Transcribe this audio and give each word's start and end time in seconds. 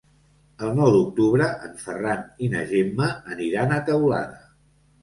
El 0.67 0.71
nou 0.79 0.87
d'octubre 0.95 1.51
en 1.69 1.77
Ferran 1.83 2.25
i 2.47 2.51
na 2.55 2.65
Gemma 2.73 3.13
aniran 3.39 3.79
a 3.79 3.83
Teulada. 3.93 4.45